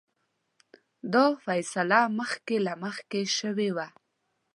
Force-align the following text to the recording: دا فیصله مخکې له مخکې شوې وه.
دا 1.13 1.25
فیصله 1.45 2.01
مخکې 2.19 2.55
له 2.65 2.73
مخکې 2.83 3.21
شوې 3.37 3.69
وه. 3.75 3.87